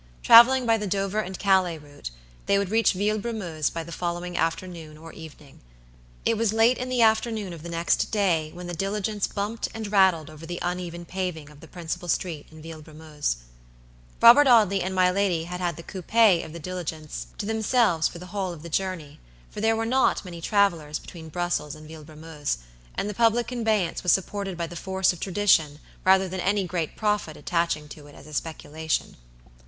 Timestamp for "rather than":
26.03-26.39